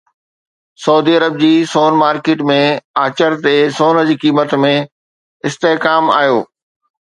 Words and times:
سعودي 0.85 1.11
عرب 1.17 1.35
جي 1.43 1.49
سون 1.73 1.99
مارڪيٽ 1.99 2.41
۾ 2.53 2.57
آچر 3.03 3.37
تي 3.45 3.55
سون 3.77 4.01
جي 4.09 4.17
قيمتن 4.25 4.67
۾ 4.67 4.75
استحڪام 5.53 6.13
آيو 6.19 6.43